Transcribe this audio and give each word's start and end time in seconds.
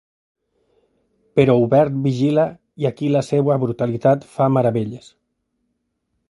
Però 1.39 1.57
Hubert 1.65 1.99
vigila 2.07 2.45
i 2.85 2.89
aquí 2.91 3.11
la 3.17 3.23
seva 3.29 3.59
brutalitat 3.65 4.27
fa 4.39 4.49
meravelles. 4.57 5.13